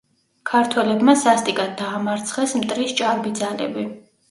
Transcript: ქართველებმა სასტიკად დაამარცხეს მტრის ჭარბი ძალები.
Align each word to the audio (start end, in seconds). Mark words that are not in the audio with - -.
ქართველებმა 0.51 1.15
სასტიკად 1.25 1.77
დაამარცხეს 1.83 2.57
მტრის 2.65 2.99
ჭარბი 3.03 3.37
ძალები. 3.45 3.89